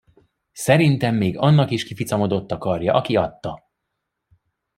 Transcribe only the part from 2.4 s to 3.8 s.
a karja, aki adta.